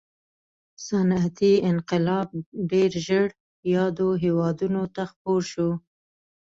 [0.85, 2.27] صنعتي انقلاب
[2.71, 3.27] ډېر ژر
[3.73, 5.69] یادو هېوادونو ته خپور شو.